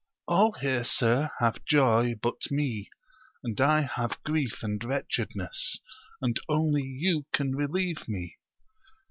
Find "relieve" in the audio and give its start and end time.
7.55-8.07